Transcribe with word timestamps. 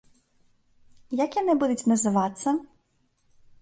Як 1.23 1.31
яны 1.41 1.53
будуць 1.67 1.87
называцца? 1.95 2.47